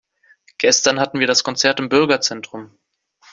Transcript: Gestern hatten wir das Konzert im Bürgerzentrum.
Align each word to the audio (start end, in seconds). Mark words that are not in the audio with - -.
Gestern 0.57 0.99
hatten 0.99 1.19
wir 1.19 1.27
das 1.27 1.43
Konzert 1.43 1.79
im 1.79 1.87
Bürgerzentrum. 1.87 2.75